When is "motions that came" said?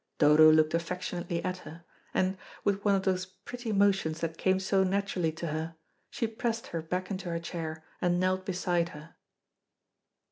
3.71-4.59